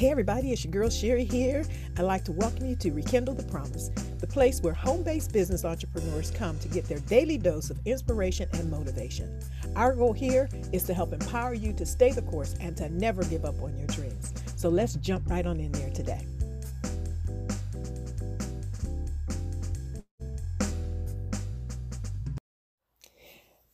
Hey 0.00 0.10
everybody, 0.10 0.50
it's 0.50 0.64
your 0.64 0.70
girl 0.70 0.88
Sherry 0.88 1.26
here. 1.26 1.62
I'd 1.98 2.04
like 2.04 2.24
to 2.24 2.32
welcome 2.32 2.64
you 2.64 2.74
to 2.74 2.90
Rekindle 2.90 3.34
the 3.34 3.42
Promise, 3.42 3.90
the 4.18 4.26
place 4.26 4.62
where 4.62 4.72
home 4.72 5.02
based 5.02 5.30
business 5.30 5.62
entrepreneurs 5.62 6.30
come 6.30 6.58
to 6.60 6.68
get 6.68 6.86
their 6.86 7.00
daily 7.00 7.36
dose 7.36 7.68
of 7.68 7.78
inspiration 7.84 8.48
and 8.54 8.70
motivation. 8.70 9.38
Our 9.76 9.94
goal 9.94 10.14
here 10.14 10.48
is 10.72 10.84
to 10.84 10.94
help 10.94 11.12
empower 11.12 11.52
you 11.52 11.74
to 11.74 11.84
stay 11.84 12.12
the 12.12 12.22
course 12.22 12.54
and 12.62 12.74
to 12.78 12.88
never 12.88 13.22
give 13.24 13.44
up 13.44 13.60
on 13.60 13.76
your 13.76 13.88
dreams. 13.88 14.32
So 14.56 14.70
let's 14.70 14.94
jump 14.94 15.28
right 15.28 15.44
on 15.44 15.60
in 15.60 15.70
there 15.70 15.90
today. 15.90 16.26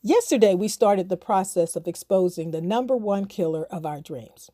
Yesterday, 0.01 0.55
we 0.55 0.67
started 0.67 1.07
the 1.07 1.15
process 1.15 1.77
of 1.77 1.87
exposing 1.87 2.51
the 2.51 2.59
number 2.59 2.97
one 2.97 3.27
killer 3.27 3.63
of 3.71 3.85
our 3.85 4.01
dreams. 4.01 4.49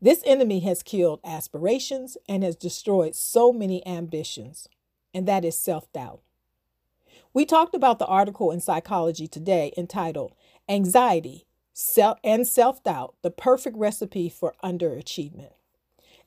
This 0.00 0.22
enemy 0.26 0.60
has 0.60 0.82
killed 0.82 1.20
aspirations 1.24 2.18
and 2.28 2.42
has 2.42 2.54
destroyed 2.54 3.14
so 3.14 3.50
many 3.50 3.86
ambitions, 3.86 4.68
and 5.14 5.26
that 5.26 5.44
is 5.44 5.58
self 5.58 5.90
doubt. 5.92 6.20
We 7.32 7.46
talked 7.46 7.74
about 7.74 7.98
the 7.98 8.06
article 8.06 8.50
in 8.50 8.60
Psychology 8.60 9.26
Today 9.26 9.72
entitled 9.76 10.34
Anxiety 10.68 11.46
and 12.22 12.46
Self 12.46 12.84
Doubt 12.84 13.14
The 13.22 13.30
Perfect 13.30 13.76
Recipe 13.78 14.28
for 14.28 14.54
Underachievement. 14.62 15.52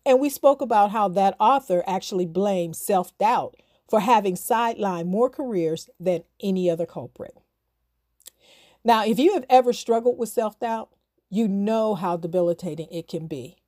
And 0.04 0.20
we 0.20 0.30
spoke 0.30 0.62
about 0.62 0.90
how 0.90 1.08
that 1.10 1.36
author 1.40 1.84
actually 1.86 2.26
blames 2.26 2.80
self 2.80 3.16
doubt 3.20 3.56
for 3.88 4.00
having 4.00 4.34
sidelined 4.34 5.08
more 5.08 5.30
careers 5.30 5.90
than 6.00 6.24
any 6.42 6.72
other 6.72 6.88
culprit. 6.88 7.38
Now, 8.84 9.06
if 9.06 9.20
you 9.20 9.36
have 9.36 9.46
ever 9.48 9.74
struggled 9.74 10.18
with 10.18 10.30
self 10.30 10.60
doubt, 10.60 10.90
you 11.30 11.48
know 11.48 11.94
how 11.94 12.18
debilitating 12.18 12.88
it 12.92 13.08
can 13.08 13.28
be 13.28 13.59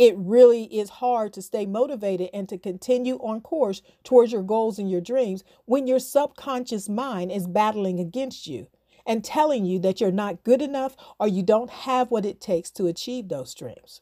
it 0.00 0.16
really 0.16 0.64
is 0.64 0.88
hard 0.88 1.34
to 1.34 1.42
stay 1.42 1.66
motivated 1.66 2.30
and 2.32 2.48
to 2.48 2.56
continue 2.56 3.16
on 3.16 3.42
course 3.42 3.82
towards 4.02 4.32
your 4.32 4.42
goals 4.42 4.78
and 4.78 4.90
your 4.90 5.02
dreams 5.02 5.44
when 5.66 5.86
your 5.86 6.00
subconscious 6.00 6.88
mind 6.88 7.30
is 7.30 7.46
battling 7.46 8.00
against 8.00 8.46
you 8.46 8.68
and 9.06 9.22
telling 9.22 9.66
you 9.66 9.78
that 9.80 10.00
you're 10.00 10.10
not 10.10 10.42
good 10.42 10.62
enough 10.62 10.96
or 11.20 11.28
you 11.28 11.42
don't 11.42 11.68
have 11.70 12.10
what 12.10 12.24
it 12.24 12.40
takes 12.40 12.70
to 12.70 12.86
achieve 12.86 13.28
those 13.28 13.54
dreams. 13.54 14.00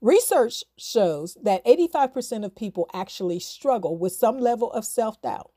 Research 0.00 0.64
shows 0.78 1.36
that 1.42 1.64
85% 1.66 2.42
of 2.46 2.56
people 2.56 2.88
actually 2.94 3.40
struggle 3.40 3.98
with 3.98 4.14
some 4.14 4.38
level 4.40 4.72
of 4.72 4.86
self 4.86 5.22
doubt. 5.22 5.51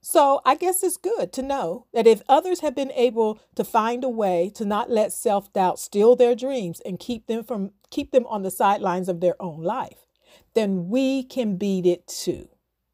So 0.00 0.40
I 0.46 0.54
guess 0.54 0.82
it's 0.82 0.96
good 0.96 1.32
to 1.34 1.42
know 1.42 1.86
that 1.92 2.06
if 2.06 2.22
others 2.28 2.60
have 2.60 2.74
been 2.74 2.92
able 2.92 3.38
to 3.54 3.64
find 3.64 4.02
a 4.02 4.08
way 4.08 4.50
to 4.54 4.64
not 4.64 4.90
let 4.90 5.12
self-doubt 5.12 5.78
steal 5.78 6.16
their 6.16 6.34
dreams 6.34 6.80
and 6.80 6.98
keep 6.98 7.26
them 7.26 7.44
from 7.44 7.72
keep 7.90 8.10
them 8.10 8.26
on 8.26 8.42
the 8.42 8.50
sidelines 8.50 9.08
of 9.08 9.20
their 9.20 9.40
own 9.42 9.62
life, 9.62 10.06
then 10.54 10.88
we 10.88 11.22
can 11.22 11.56
beat 11.56 11.84
it 11.84 12.06
too, 12.06 12.48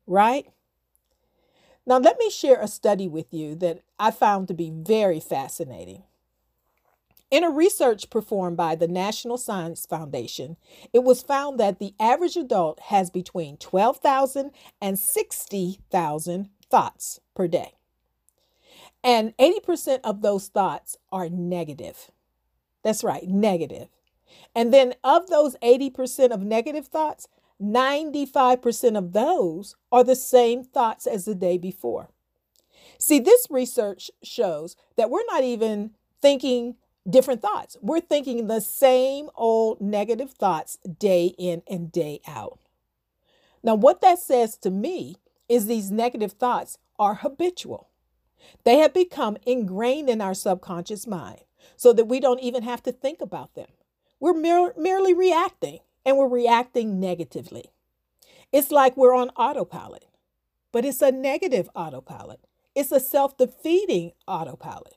right? 0.07 0.47
Now 1.87 1.99
let 1.99 2.19
me 2.19 2.29
share 2.29 2.61
a 2.61 2.67
study 2.67 3.07
with 3.07 3.33
you 3.33 3.55
that 3.57 3.83
I 4.01 4.11
found 4.11 4.49
to 4.49 4.55
be 4.55 4.71
very 4.71 5.21
fascinating. 5.21 6.03
In 7.31 7.43
a 7.43 7.51
research 7.51 8.09
performed 8.09 8.57
by 8.57 8.77
the 8.77 8.87
National 8.87 9.37
Science 9.37 9.85
Foundation, 9.85 10.57
it 10.93 11.03
was 11.03 11.23
found 11.23 11.59
that 11.59 11.79
the 11.79 11.93
average 11.99 12.37
adult 12.37 12.79
has 12.81 13.11
between 13.11 13.57
12,000 13.57 14.53
and 14.81 14.99
60,000 14.99 16.51
thoughts 16.71 17.21
per 17.35 17.49
day. 17.49 17.73
And 19.03 19.37
80% 19.37 20.01
of 20.03 20.23
those 20.23 20.49
thoughts 20.49 20.97
are 21.13 21.29
negative. 21.29 22.11
That's 22.83 23.05
right, 23.05 23.27
negative. 23.29 23.89
And 24.55 24.73
then 24.73 24.95
of 25.05 25.29
those 25.29 25.57
80% 25.63 26.31
of 26.31 26.43
negative 26.43 26.89
thoughts, 26.89 27.29
95% 27.61 28.99
of 28.99 29.13
those 29.13 29.77
are 29.91 30.05
the 30.05 30.17
same 30.17 30.63
thoughts 30.63 31.07
as 31.07 31.25
the 31.25 31.35
day 31.35 31.59
before. 31.59 32.11
See, 32.99 33.19
this 33.19 33.47
research 33.51 34.11
shows 34.23 34.77
that 34.97 35.11
we're 35.11 35.25
not 35.27 35.45
even 35.45 35.93
thinking 36.21 36.77
different 37.09 37.43
thoughts. 37.43 37.77
We're 37.81 38.01
thinking 38.01 38.47
the 38.47 38.61
same 38.61 39.31
old 39.35 39.81
negative 39.81 40.33
thoughts 40.33 40.79
day 40.99 41.35
in 41.39 41.63
and 41.69 41.93
day 41.93 42.21
out. 42.27 42.59
Now, 43.63 43.75
what 43.75 44.01
that 44.01 44.19
says 44.19 44.57
to 44.59 44.71
me 44.71 45.17
is 45.49 45.67
these 45.67 45.91
negative 45.91 46.33
thoughts 46.33 46.79
are 46.99 47.17
habitual. 47.17 47.89
They 48.65 48.79
have 48.79 48.95
become 48.95 49.37
ingrained 49.47 50.09
in 50.09 50.21
our 50.21 50.35
subconscious 50.35 51.07
mind 51.07 51.41
so 51.77 51.93
that 51.93 52.07
we 52.07 52.21
don't 52.21 52.41
even 52.41 52.63
have 52.63 52.83
to 52.85 52.93
think 52.93 53.21
about 53.21 53.55
them. 53.55 53.69
We're 54.21 54.35
mer- 54.35 54.75
merely 54.77 55.15
reacting 55.15 55.81
and 56.05 56.17
we're 56.17 56.29
reacting 56.29 57.01
negatively. 57.01 57.73
It's 58.53 58.71
like 58.71 58.97
we're 58.97 59.15
on 59.15 59.31
autopilot, 59.31 60.07
but 60.73 60.85
it's 60.85 61.03
a 61.03 61.13
negative 61.13 61.69
autopilot. 61.75 62.41
It's 62.75 62.93
a 62.93 63.01
self 63.01 63.37
defeating 63.37 64.13
autopilot. 64.29 64.95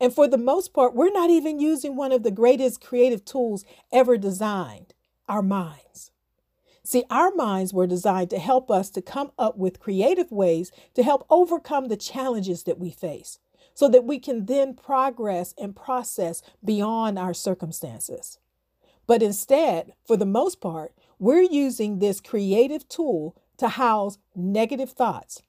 And 0.00 0.12
for 0.12 0.26
the 0.26 0.38
most 0.38 0.72
part, 0.72 0.94
we're 0.94 1.12
not 1.12 1.30
even 1.30 1.60
using 1.60 1.96
one 1.96 2.12
of 2.12 2.22
the 2.22 2.30
greatest 2.30 2.80
creative 2.80 3.24
tools 3.24 3.64
ever 3.92 4.16
designed 4.16 4.94
our 5.28 5.42
minds. 5.42 6.10
See, 6.86 7.04
our 7.08 7.34
minds 7.34 7.72
were 7.72 7.86
designed 7.86 8.28
to 8.30 8.38
help 8.38 8.70
us 8.70 8.90
to 8.90 9.00
come 9.00 9.32
up 9.38 9.56
with 9.56 9.80
creative 9.80 10.30
ways 10.30 10.70
to 10.94 11.02
help 11.02 11.26
overcome 11.30 11.88
the 11.88 11.96
challenges 11.96 12.64
that 12.64 12.78
we 12.78 12.90
face 12.90 13.38
so 13.72 13.88
that 13.88 14.04
we 14.04 14.18
can 14.18 14.46
then 14.46 14.74
progress 14.74 15.54
and 15.58 15.74
process 15.74 16.42
beyond 16.62 17.18
our 17.18 17.32
circumstances. 17.34 18.38
But 19.06 19.22
instead, 19.22 19.94
for 20.06 20.16
the 20.16 20.26
most 20.26 20.60
part, 20.60 20.94
we're 21.18 21.42
using 21.42 21.98
this 21.98 22.20
creative 22.20 22.86
tool 22.88 23.34
to 23.56 23.68
house 23.68 24.18
negative 24.34 24.90
thoughts 24.90 25.42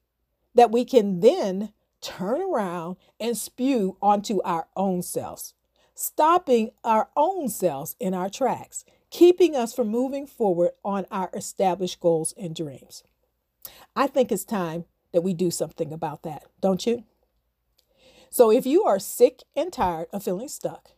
that 0.56 0.72
we 0.72 0.86
can 0.86 1.20
then 1.20 1.74
turn 2.02 2.42
around 2.42 2.96
and 3.20 3.38
spew 3.38 3.98
onto 4.02 4.42
our 4.44 4.68
own 4.76 5.02
selves, 5.02 5.54
stopping 5.94 6.72
our 6.84 7.10
own 7.18 7.50
selves 7.50 7.96
in 8.00 8.14
our 8.14 8.30
tracks 8.30 8.86
keeping 9.16 9.56
us 9.56 9.74
from 9.74 9.88
moving 9.88 10.28
forward 10.28 10.72
on 10.84 11.06
our 11.10 11.30
established 11.34 12.02
goals 12.02 12.34
and 12.38 12.54
dreams. 12.54 13.02
I 13.96 14.08
think 14.08 14.30
it's 14.30 14.44
time 14.44 14.84
that 15.14 15.22
we 15.22 15.34
do 15.34 15.50
something 15.50 15.94
about 15.94 16.24
that, 16.24 16.44
don't 16.60 16.86
you? 16.86 17.06
So, 18.30 18.52
if 18.52 18.66
you 18.66 18.84
are 18.84 19.00
sick 19.00 19.44
and 19.56 19.72
tired 19.72 20.08
of 20.12 20.24
feeling 20.24 20.50
stuck, 20.50 20.90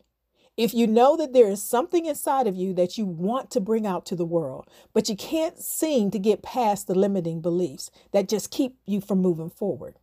if 0.57 0.73
you 0.73 0.88
know 0.88 1.16
that 1.16 1.33
there 1.33 1.47
is 1.47 1.61
something 1.61 2.07
inside 2.07 2.47
of 2.47 2.56
you 2.56 2.73
that 2.73 2.97
you 2.97 3.06
want 3.06 3.51
to 3.51 3.59
bring 3.59 3.85
out 3.85 4.03
to 4.07 4.16
the 4.16 4.25
world, 4.25 4.67
but 4.94 5.07
you 5.09 5.16
can't 5.16 5.59
seem 5.59 6.09
to 6.09 6.17
get 6.17 6.41
past 6.41 6.88
the 6.88 6.95
limiting 6.95 7.39
beliefs 7.39 7.91
that 8.13 8.27
just 8.27 8.50
keep 8.50 8.77
you 8.88 9.00
from 9.00 9.22
moving 9.22 9.51
forward, 9.51 10.00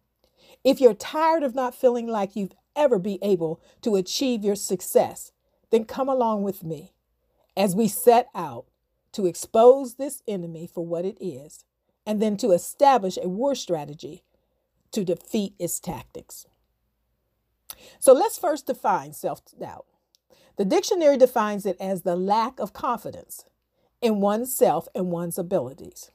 if 0.63 0.81
you're 0.81 0.95
tired 0.95 1.43
of 1.43 1.57
not 1.57 1.75
feeling 1.75 2.07
like 2.07 2.37
you've 2.37 2.55
ever 2.77 3.01
be 3.01 3.19
able 3.23 3.61
to 3.83 3.97
achieve 3.97 4.45
your 4.45 4.55
success, 4.55 5.33
then 5.71 5.85
come 5.85 6.09
along 6.09 6.45
with 6.45 6.63
me 6.63 6.94
as 7.57 7.75
we 7.75 7.89
set 7.89 8.29
out 8.35 8.67
to 9.13 9.27
expose 9.27 9.95
this 9.95 10.23
enemy 10.27 10.67
for 10.67 10.85
what 10.85 11.05
it 11.05 11.17
is, 11.21 11.65
and 12.07 12.21
then 12.21 12.37
to 12.37 12.51
establish 12.51 13.17
a 13.17 13.29
war 13.29 13.55
strategy 13.55 14.25
to 14.93 15.05
defeat 15.05 15.55
its 15.59 15.81
tactics. 15.81 16.47
So 17.99 18.13
let's 18.13 18.39
first 18.39 18.67
define 18.67 19.13
self 19.13 19.41
doubt. 19.59 19.87
The 20.57 20.65
dictionary 20.65 21.17
defines 21.17 21.67
it 21.67 21.77
as 21.81 22.03
the 22.03 22.17
lack 22.17 22.61
of 22.61 22.73
confidence 22.73 23.45
in 24.01 24.21
oneself 24.21 24.87
and 24.95 25.11
one's 25.11 25.39
abilities. 25.39 26.11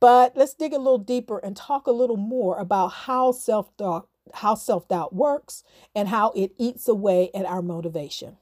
But 0.00 0.36
let's 0.36 0.54
dig 0.54 0.74
a 0.74 0.78
little 0.78 0.98
deeper 0.98 1.38
and 1.38 1.56
talk 1.56 1.86
a 1.86 1.92
little 1.92 2.16
more 2.16 2.58
about 2.58 2.88
how 2.88 3.32
self 3.32 3.74
doubt 3.76 4.08
how 4.34 4.54
self 4.54 4.88
doubt 4.88 5.14
works 5.14 5.62
and 5.94 6.08
how 6.08 6.32
it 6.32 6.52
eats 6.58 6.88
away 6.88 7.30
at 7.34 7.46
our 7.46 7.62
motivation. 7.62 8.36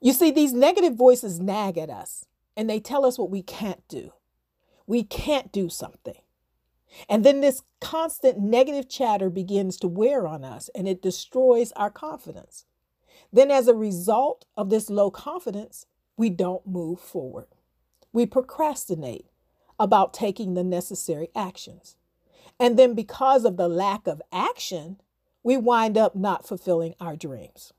You 0.00 0.12
see, 0.12 0.30
these 0.30 0.52
negative 0.52 0.94
voices 0.94 1.40
nag 1.40 1.78
at 1.78 1.90
us 1.90 2.26
and 2.56 2.68
they 2.68 2.80
tell 2.80 3.04
us 3.04 3.18
what 3.18 3.30
we 3.30 3.42
can't 3.42 3.86
do. 3.88 4.12
We 4.86 5.02
can't 5.02 5.52
do 5.52 5.68
something. 5.68 6.20
And 7.08 7.24
then 7.24 7.40
this 7.40 7.62
constant 7.80 8.38
negative 8.38 8.88
chatter 8.88 9.28
begins 9.28 9.76
to 9.78 9.88
wear 9.88 10.26
on 10.26 10.44
us 10.44 10.70
and 10.74 10.86
it 10.86 11.02
destroys 11.02 11.72
our 11.72 11.90
confidence. 11.90 12.64
Then, 13.32 13.50
as 13.50 13.68
a 13.68 13.74
result 13.74 14.46
of 14.56 14.70
this 14.70 14.88
low 14.88 15.10
confidence, 15.10 15.86
we 16.16 16.30
don't 16.30 16.66
move 16.66 17.00
forward. 17.00 17.48
We 18.12 18.24
procrastinate 18.24 19.26
about 19.78 20.14
taking 20.14 20.54
the 20.54 20.64
necessary 20.64 21.28
actions. 21.34 21.96
And 22.58 22.78
then, 22.78 22.94
because 22.94 23.44
of 23.44 23.56
the 23.56 23.68
lack 23.68 24.06
of 24.06 24.22
action, 24.32 25.00
we 25.42 25.56
wind 25.56 25.98
up 25.98 26.14
not 26.14 26.46
fulfilling 26.46 26.94
our 27.00 27.16
dreams 27.16 27.72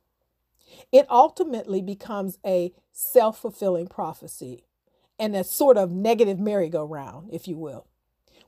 it 0.91 1.05
ultimately 1.09 1.81
becomes 1.81 2.37
a 2.45 2.73
self 2.91 3.39
fulfilling 3.39 3.87
prophecy 3.87 4.65
and 5.19 5.35
a 5.35 5.43
sort 5.43 5.77
of 5.77 5.91
negative 5.91 6.39
merry-go-round, 6.39 7.29
if 7.31 7.47
you 7.47 7.57
will. 7.57 7.87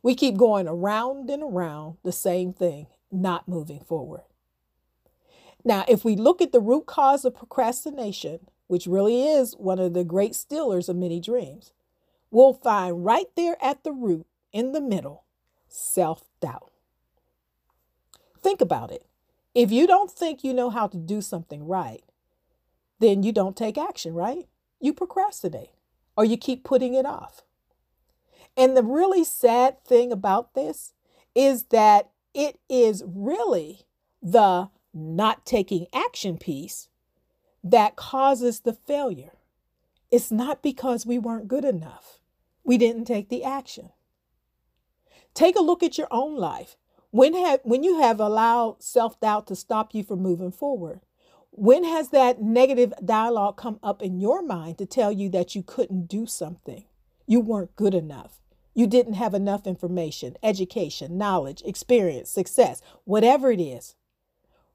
We 0.02 0.16
keep 0.16 0.38
going 0.38 0.68
around 0.68 1.30
and 1.30 1.44
around 1.44 1.98
the 2.04 2.12
same 2.12 2.54
thing, 2.54 2.88
not 3.12 3.48
moving 3.48 3.80
forward. 3.80 4.22
Now, 5.64 5.84
if 5.88 6.06
we 6.06 6.16
look 6.16 6.42
at 6.42 6.52
the 6.52 6.62
root 6.62 6.86
cause 6.86 7.26
of 7.26 7.36
procrastination, 7.36 8.48
which 8.68 8.88
really 8.88 9.28
is 9.28 9.56
one 9.58 9.80
of 9.80 9.94
the 9.94 10.04
great 10.04 10.36
stealers 10.36 10.88
of 10.88 10.96
many 10.96 11.20
dreams, 11.20 11.74
we'll 12.32 12.54
find 12.54 13.04
right 13.04 13.28
there 13.36 13.58
at 13.62 13.84
the 13.84 13.92
root, 13.92 14.26
in 14.52 14.72
the 14.72 14.82
middle, 14.82 15.26
self 15.68 16.24
doubt. 16.40 16.72
Think 18.42 18.62
about 18.62 18.92
it. 18.92 19.06
If 19.54 19.72
you 19.72 19.88
don't 19.88 20.12
think 20.12 20.44
you 20.44 20.54
know 20.54 20.70
how 20.70 20.88
to 20.88 20.98
do 20.98 21.22
something 21.22 21.68
right, 21.68 22.04
then 23.00 23.24
you 23.24 23.32
don't 23.32 23.58
take 23.58 23.78
action, 23.78 24.14
right? 24.14 24.48
You 24.80 24.94
procrastinate 24.94 25.72
or 26.16 26.26
you 26.26 26.38
keep 26.38 26.64
putting 26.64 26.94
it 26.94 27.06
off. 27.06 27.44
And 28.58 28.76
the 28.76 28.84
really 28.84 29.24
sad 29.24 29.84
thing 29.86 30.12
about 30.12 30.54
this 30.54 30.94
is 31.34 31.64
that 31.66 32.10
it 32.34 32.60
is 32.70 33.04
really 33.06 33.82
the 34.22 34.70
not 34.94 35.46
taking 35.46 35.88
action 35.94 36.38
piece 36.38 36.90
that 37.64 37.96
causes 37.96 38.62
the 38.62 38.74
failure. 38.74 39.32
It's 40.12 40.32
not 40.32 40.62
because 40.62 41.06
we 41.06 41.18
weren't 41.18 41.48
good 41.48 41.66
enough, 41.66 42.20
we 42.64 42.78
didn't 42.78 43.06
take 43.06 43.30
the 43.30 43.44
action. 43.44 43.90
Take 45.34 45.56
a 45.56 45.62
look 45.62 45.84
at 45.84 45.98
your 45.98 46.08
own 46.12 46.36
life. 46.36 46.76
When 47.12 47.34
have 47.34 47.62
when 47.64 47.84
you 47.84 48.02
have 48.02 48.20
allowed 48.20 48.84
self-doubt 48.84 49.48
to 49.48 49.56
stop 49.56 49.94
you 49.94 50.04
from 50.04 50.22
moving 50.22 50.52
forward? 50.52 51.02
When 51.62 51.84
has 51.84 52.12
that 52.12 52.42
negative 52.42 52.94
dialogue 53.04 53.58
come 53.58 53.82
up 53.84 54.02
in 54.02 54.22
your 54.22 54.42
mind 54.42 54.78
to 54.78 54.86
tell 54.86 55.12
you 55.12 55.28
that 55.32 55.56
you 55.56 55.62
couldn't 55.62 56.08
do 56.08 56.26
something? 56.26 56.86
You 57.28 57.42
weren't 57.42 57.76
good 57.76 57.94
enough. 57.94 58.40
You 58.74 58.88
didn't 58.88 59.16
have 59.16 59.34
enough 59.34 59.68
information, 59.68 60.38
education, 60.42 61.18
knowledge, 61.18 61.62
experience, 61.66 62.30
success, 62.30 62.82
whatever 63.04 63.52
it 63.52 63.60
is. 63.60 63.96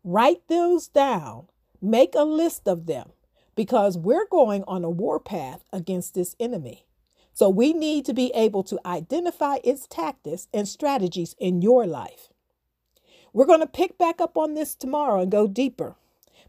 Write 0.04 0.46
those 0.48 0.86
down. 0.88 1.46
Make 1.80 2.14
a 2.14 2.22
list 2.22 2.68
of 2.68 2.84
them 2.84 3.12
because 3.54 3.96
we're 3.96 4.28
going 4.28 4.62
on 4.68 4.84
a 4.84 4.90
warpath 4.90 5.64
against 5.72 6.12
this 6.12 6.36
enemy. 6.38 6.84
So 7.32 7.48
we 7.48 7.72
need 7.72 8.04
to 8.04 8.12
be 8.12 8.30
able 8.34 8.62
to 8.64 8.78
identify 8.84 9.56
its 9.64 9.86
tactics 9.86 10.48
and 10.52 10.68
strategies 10.68 11.34
in 11.38 11.62
your 11.62 11.86
life. 11.86 12.28
We're 13.32 13.46
going 13.46 13.60
to 13.60 13.66
pick 13.66 13.96
back 13.96 14.20
up 14.20 14.36
on 14.36 14.52
this 14.52 14.74
tomorrow 14.74 15.22
and 15.22 15.32
go 15.32 15.48
deeper. 15.48 15.96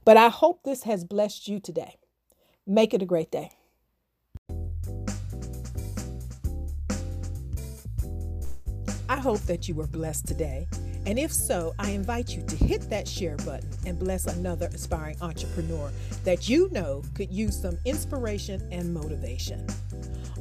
But 0.06 0.18
I 0.18 0.30
hope 0.30 0.62
this 0.62 0.84
has 0.84 1.04
blessed 1.04 1.48
you 1.48 1.60
today. 1.60 1.96
Make 2.68 2.94
it 2.94 3.02
a 3.02 3.06
great 3.06 3.32
day. 3.32 3.50
I 9.10 9.18
hope 9.18 9.40
that 9.42 9.68
you 9.68 9.74
were 9.74 9.88
blessed 9.88 10.28
today. 10.28 10.68
And 11.08 11.18
if 11.18 11.34
so, 11.34 11.74
I 11.80 11.92
invite 11.92 12.36
you 12.36 12.44
to 12.44 12.56
hit 12.56 12.88
that 12.90 13.08
share 13.08 13.36
button 13.38 13.70
and 13.88 13.98
bless 13.98 14.28
another 14.28 14.68
aspiring 14.68 15.18
entrepreneur 15.22 15.92
that 16.24 16.48
you 16.48 16.70
know 16.72 17.04
could 17.16 17.32
use 17.32 17.60
some 17.60 17.78
inspiration 17.86 18.68
and 18.72 18.94
motivation. 18.94 19.66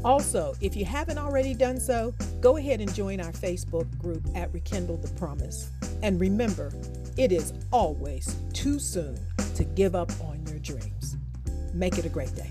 Also, 0.05 0.55
if 0.61 0.77
you 0.77 0.85
haven't 0.85 1.17
already 1.17 1.55
done 1.55 1.81
so, 1.81 2.15
go 2.43 2.59
ahead 2.59 2.81
and 2.81 2.95
join 2.95 3.21
our 3.21 3.33
Facebook 3.33 3.87
group 3.99 4.23
at 4.35 4.53
Rekindle 4.53 4.99
the 4.99 5.09
Promise. 5.15 5.71
And 6.03 6.21
remember, 6.21 6.71
it 7.17 7.33
is 7.33 7.55
always 7.71 8.37
too 8.53 8.79
soon 8.79 9.19
to 9.55 9.65
give 9.65 9.95
up 9.95 10.11
on 10.21 10.45
your 10.47 10.59
dreams. 10.59 11.17
Make 11.73 11.99
it 11.99 12.05
a 12.05 12.09
great 12.09 12.35
day. 12.35 12.51